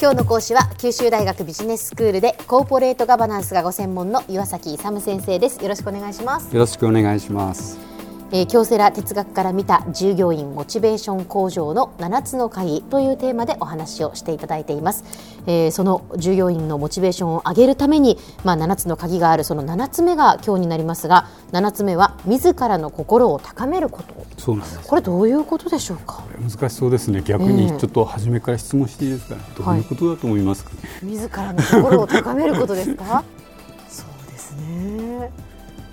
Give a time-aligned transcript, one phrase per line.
[0.00, 5.60] 今日の講師は九州大学ビジネススクールでコーポレートガバナンスがご専門の岩崎勇先生です。
[5.60, 6.54] よろしくお願いします。
[6.54, 7.87] よろしくお願いします。
[8.30, 15.02] えー、京セラ哲学から見た従業員モチベーション向上の7つの鍵というテーマでお話をしていただいています、
[15.46, 24.14] えー、その従業員のモチベーションを上げるために、まあ、7つの鍵があるその7つ目が今日になりますが7つ目は自らの心を高めること。
[24.36, 24.86] そうなんです。
[24.86, 26.22] これどういうことでしょうか？
[26.38, 27.22] 難しそうですね。
[27.24, 30.76] 逆にちょっと初めから質問していいですか、ね、どういうことだと思いますか、ね。
[30.82, 33.24] はい、自らの心を高めることですか？
[33.88, 35.30] そうですね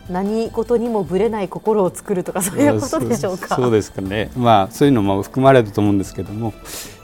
[0.09, 3.55] 何事にもぶれない心を作るとかそういうことでしょうか。
[3.55, 4.31] そうですかね。
[4.35, 6.53] まあそういうのも含まれると思うんですけども、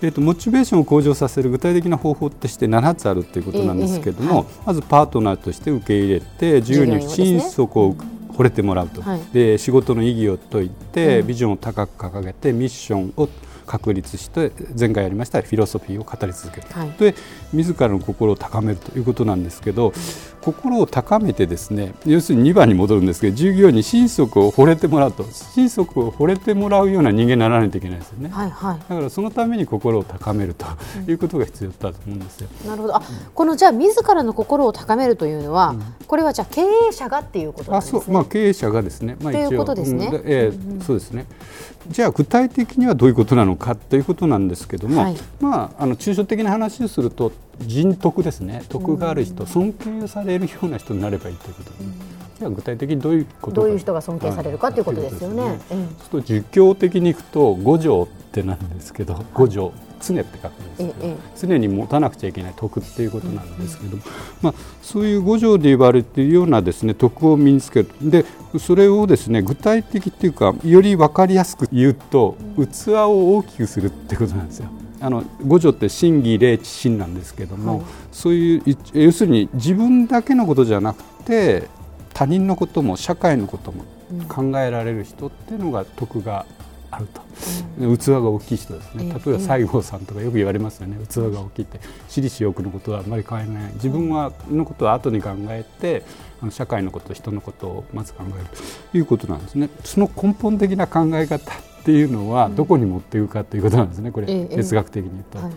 [0.01, 7.95] えっ、ー、とモチベーションを向上させる具体的な方法として7つあるということなんですけども、えーはい、まずパートナーとして受け入れて自由に心底を
[8.31, 13.27] 惚れてもらうと、はい、で仕事の意義を説いて、ビジョンを高く掲げてミッションを
[13.65, 17.15] 確立して前回やりましたフィロソフィーを語り続ける、はい、で
[17.53, 19.93] 自らの心を高めるということなんですけど、
[20.41, 25.23] 心を高めてですね要するに2番に戻るんですけど従業員に心底を惚れてもらうと。
[25.23, 30.65] 心底を惚れてもらうような人間にならないといけないですよね、はいはい、だからそのために心を高めると
[31.07, 32.49] いうことが必要だと思うんですよ。
[32.63, 32.95] うん、なるほど。
[32.95, 33.01] あ
[33.33, 37.99] このじゃあ自らの心を高めるというのは、うん、これはじゃあ経営者がっていうことなんですね。
[37.99, 38.13] あそう。
[38.13, 39.47] まあ、経営者がですね、まあ、一応。
[39.47, 40.07] ということですね。
[40.07, 40.21] うん。
[40.25, 41.25] えー、うん、そうですね。
[41.89, 48.63] じゃあ具体的にはどういうことなのかということなんですけども、はい、まあ、あの抽象的な話をすると人徳ですね。
[48.69, 51.77] 徳がある人、尊敬されるような人になればいいということで、
[52.41, 55.59] じゃあ具体的にどういうことどういう人が尊敬されるかということですよね。
[55.69, 64.03] そうすると儒教的にいくと五条ってなんですけど、五条常って書くんですけど、常に持たなくちゃいけない徳っていうことなんですけども、
[64.41, 67.89] まあ、そういう五条で言われているようなですね徳を身につける。
[68.01, 68.25] で
[68.57, 74.67] それをですね具体的っていうかより分かりやすく言うと器を大きくするってことなんですよ。
[74.99, 81.67] あの五条って真偽霊知心なんですけども、はい、そういう要するに自分だけのことじゃなくて
[82.13, 83.83] 他人のことも社会のことも
[84.27, 86.45] 考えられる人っていうのが徳が
[86.91, 87.21] あると、
[87.79, 91.79] うん、器が大きい人ですね、例えば西郷さんとかよく言われますよね、器が大きいって、
[92.09, 96.03] 私利私欲のことはあんまり考えない、自分はのことは後に考えて、
[96.41, 98.45] あの社会のこと、人のことをまず考える
[98.91, 99.69] ということなんですね。
[99.85, 105.39] その根本的な考え方っていうのはどこに持っていくかということなんですね、これ、哲学的に言うと。
[105.39, 105.51] はい、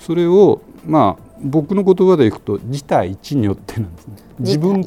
[0.00, 4.80] それを、まあ、僕の言葉でいくと自体一如ってなんですね自分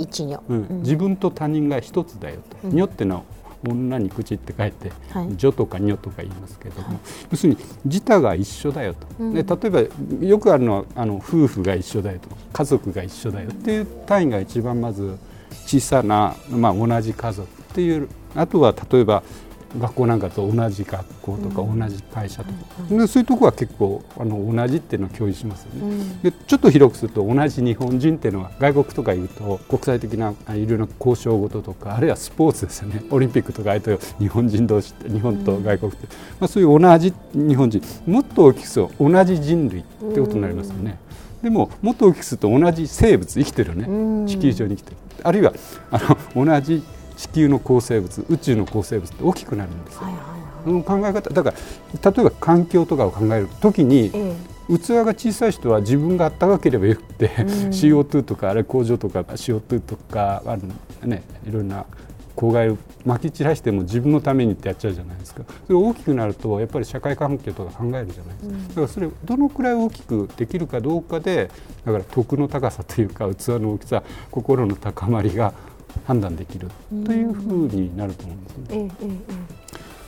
[0.48, 3.26] うん、自分と他人が一つだよと、うん、如っての
[3.68, 6.98] 女に口って書いて「はい、女」とか「女」とか言いますけども、はい、
[7.32, 12.30] 要するに自他が一緒だよと、うん、で例えばよくあるのはあの夫婦が一緒だよと。
[12.52, 15.18] 家族が一緒だよっていう単位が一番まず
[15.66, 18.10] 小さな、まあ、同じ家族っていう。
[18.36, 19.22] あとは例えば
[19.80, 22.58] 学校なんかと同じ学校とか同じ会社とか、
[22.92, 33.04] うん、そういうところは結構あの同じっていうのを共有しますよね、うん、でちょっと広くすると同じ日本人っていうのは外国とかいうと国際的ないろいろな交渉事とかあるいはスポーツですよね。
[33.10, 36.10] オリンピックとかあと日本人同士日本と外国って、うん、
[36.40, 37.82] まあ、そういう同じ日本人。
[38.06, 41.00] もっと大きくすると同じ人類ってことになりますよね。
[41.42, 44.28] でももっと大きくすると同じ生物生きてるね。
[44.28, 44.98] 地球上に生きてる。
[45.24, 45.54] あるいは
[45.92, 46.00] あ
[46.36, 46.84] の同じ
[47.18, 50.02] 地球の構成物宇宙の構成物って大きくなるんですよ。
[50.02, 54.36] はいはいはい、考え方だから例えば環境とかを考える時に、え
[54.70, 60.62] え、器が小さい人は自分が暖かければよくて、うん、 CO2 とかあれ工場とか CO2 とかある
[61.08, 61.86] ねいろんな
[62.36, 65.44] 公害をまき散らしても自分のためにってやっちゃうじゃないですか。
[65.68, 71.52] それ大きくなるとやっぱり社会環境とか考えるじゃないですか、うん、だからそれどのくらい大きくできるかどうかで
[71.86, 75.54] だから徳の高さというか器の大きさ心の高まりが
[76.06, 76.70] 判断できる
[77.06, 78.92] というふうになると思うんですね。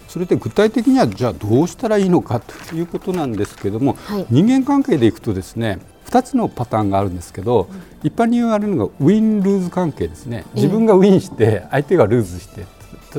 [0.07, 7.67] それで具体的にはじゃあどうしたらいいのかということなんですけども、はい、人間関係でいくとですね2つのパターンがあるんですけど、
[8.03, 10.45] 一般に言われるのがウィン・ルーズ関係ですね。
[10.53, 12.65] 自分がウィンして相手がルーズして。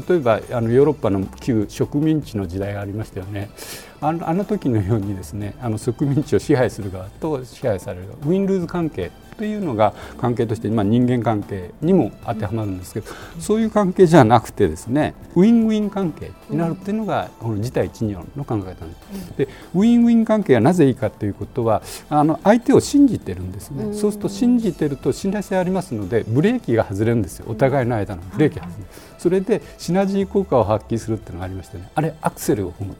[0.09, 3.51] 例えばあのヨーロッパの旧植民地の時代がありましたよね。
[4.01, 13.07] あのあの時のようにですねあの植民地を支配する側と支配されるウィン・ルーズ関係というのが関係として、まあ、人間関係にも当てはまるんですけど、
[13.39, 19.39] そういう関係じゃなくてですねウィンウィン関係になるっていうのが、この事態一如の考え方です。
[19.39, 27.47] でウィンウィン関係はなぜいいかということはあの相手を信じてるんですね、そうすると信じてると信頼性ありますのでブレーキが外れるんですよ。
[27.49, 28.87] お互いの間のブレーキが外れる。
[29.19, 32.97] それでシナジー効果を発揮するっていうのがありましてねあれアクセルを踏む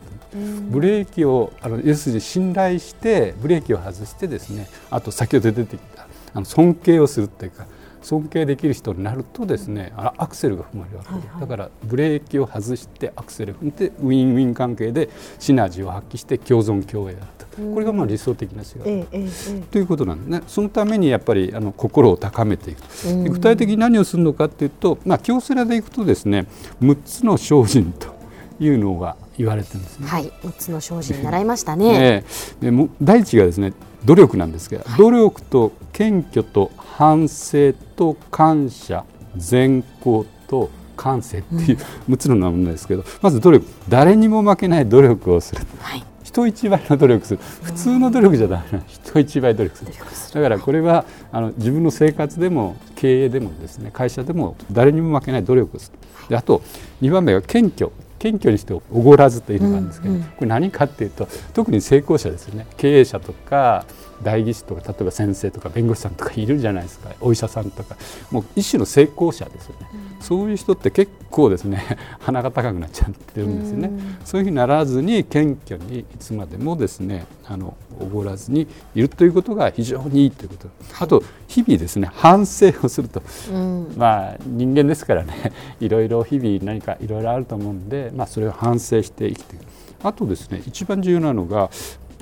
[0.71, 6.07] ブレーキをあの要するに信頼してブレーキを外してですねあと先ほど出てきた
[6.37, 7.67] あの尊敬をするっていうか
[8.03, 20.43] 尊敬できる人になるとですねあアクセルが踏まれるわけで、はいはい、だからブレーキを外してアクセル踏んでウィンウィン関係でシナジーを発揮して共存共栄だとこれがまあ理想的な姿、えええ、ということなんですね。
[20.47, 22.83] そのためにやっぱりあの心を高めていく
[23.31, 26.47] 具体的に何をするのかというと、まあ、京セラでいくとですね
[26.83, 28.15] 6つの精進と
[28.61, 30.07] いうのが言われてるんですね。
[30.07, 31.93] はい、6つの精進習いましたね。
[31.99, 32.25] ね
[32.61, 33.73] でも第一がですね
[34.05, 39.05] 努力なんですけど、はい、努力と謙虚と反省と感謝
[39.37, 41.79] 善行と感性っていう
[42.09, 47.41] 6つのものですけど、まず努力誰にも負けない努力をする、はい、人一倍の努力する。
[47.63, 49.93] 普通の努力じゃだめな人一倍努力する。
[50.35, 55.99] だからこれはあの自分の生活でも経営でもですね会社でも誰にも負けない努力をする。
[56.29, 56.63] であと
[57.03, 62.67] 2番目は謙虚謙虚にしておごらずというのがあるんですけど、これ何かっていうと特に成功者ですよね。
[62.77, 63.85] 経営者とか
[64.23, 67.11] 代議士とか例えば先生とか弁護士さんとかいるじゃないですか。
[67.21, 67.97] お医者さんとか。
[68.31, 71.83] もう一種の成功者ですよね、うん、そういう人って結構ですね。
[72.21, 80.69] 鼻が高くなっちゃってるんですよね、うん、そういうふうにならずに謙虚にいつまでもですねあのおごらずにいるということが非常にいいということ、
[81.01, 83.23] あと日々ですね反省をすると、
[83.53, 85.53] うん、まあ人間ですからね。
[85.81, 89.63] いろいろ日々何かいろいろあると思うんで、まあ、それを反省して生きていく。
[90.03, 91.71] あとですね一番重要なのが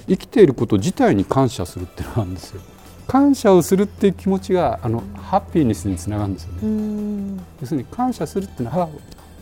[0.09, 2.61] 生きていること自体に感謝するっていうのがあるんですよ。
[3.07, 7.43] 感謝をするっていう気持ちがあのハッピーネスにつながるんですよね。
[7.61, 8.89] 要するに感謝するっていうのは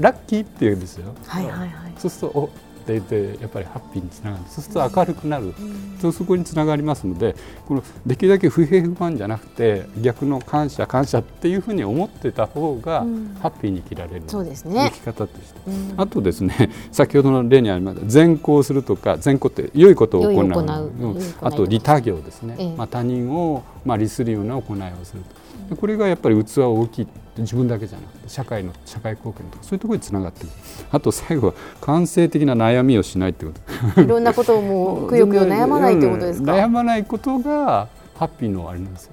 [0.00, 1.14] ラッキーっていうんですよ。
[1.26, 1.92] はいはいはい。
[1.96, 2.50] そうするとお
[2.82, 4.42] って言ってやっぱりハッピーにつながる。
[4.48, 5.54] そうすると明るくなる、
[6.02, 7.36] うん、そこにつながりますので
[7.66, 13.06] このできるだけ不平不満じゃなくて逆の感謝感謝っていうふうに思ってた方が、
[13.40, 20.52] ハッピーに生きられる、そうですね、生き方として、うん、あとですね先ほどの例にありました善行するとか善行って良いことを行う。
[20.52, 25.22] 行う、あと利他行ですね、ええ、まあ、他人を、まあ、利するような行いをする
[25.68, 25.76] と。
[25.76, 27.08] これがやっぱり器大きい
[27.38, 30.52] 自分だけじゃなくて社会の社会貢献とかそういうところにつながっている
[30.90, 33.52] あと最後は感性的な悩みをしないってこ
[33.94, 34.00] と。
[34.02, 36.52] いろんなことをもうくよくよ悩まないということですか？
[36.52, 39.12] 悩まないことがハッピーのあれなんですよ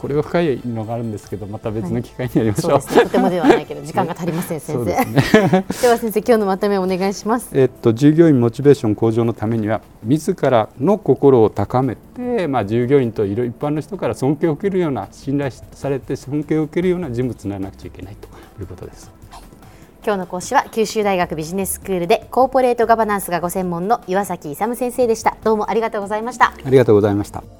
[0.00, 2.72] これは深いのがあるんですけどまた別の機会にやりましょう。
[2.72, 5.04] はい、うとてもではないけど時間が足りません 先生で、ね、
[5.82, 7.50] では先生今日のまとめをお願いします。
[7.52, 18.28] えっと従業員モチベーション向上のためには自らの心を高めてまあ従業員といろ一般の人から尊敬を受けるような信頼されて尊敬を受けるような人物にならなくちゃいけないと
[18.60, 19.10] いうことです。
[20.02, 25.36] 今日の講師は九州大学ビジネススクールでコーポレートガバナンスがご専門の岩崎勇先生でした。
[25.44, 26.54] どうもありがとうございました。
[26.64, 27.59] ありがとうございました